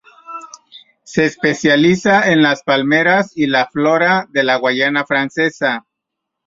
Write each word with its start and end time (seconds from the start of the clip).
Se 1.03 1.25
especializa 1.25 2.31
en 2.31 2.41
las 2.41 2.63
palmeras 2.63 3.33
y 3.37 3.45
la 3.45 3.67
flora 3.67 4.25
de 4.31 4.43
la 4.43 4.55
Guayana 4.57 5.05
Francesa. 5.05 5.85